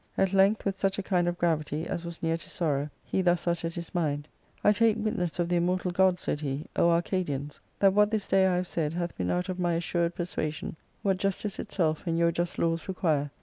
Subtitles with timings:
[0.17, 3.45] At length, with such a kind of gravity as was near to sorrow, he thus
[3.45, 4.27] uttered his mind:"
[4.63, 8.47] I take witness of the immortal gods," said he," O Arcadians, that what this day
[8.47, 12.31] I have said hath been out of my assured persuasion what justice itself and your
[12.31, 13.29] just laws require.